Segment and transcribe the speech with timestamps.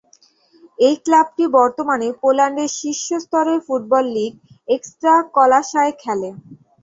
[0.79, 4.33] এই ক্লাবটি বর্তমানে পোল্যান্ডের শীর্ষ স্তরের ফুটবল লীগ
[4.67, 6.29] একস্ত্রাকলাসায় খেলে।